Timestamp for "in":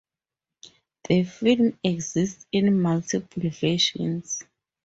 2.51-2.81